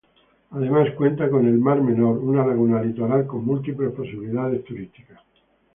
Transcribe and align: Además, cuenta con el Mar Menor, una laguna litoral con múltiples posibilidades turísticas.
Además, 0.49 0.89
cuenta 0.97 1.29
con 1.29 1.45
el 1.47 1.59
Mar 1.59 1.79
Menor, 1.79 2.17
una 2.17 2.43
laguna 2.43 2.81
litoral 2.81 3.27
con 3.27 3.45
múltiples 3.45 3.91
posibilidades 3.91 4.63
turísticas. 4.65 5.19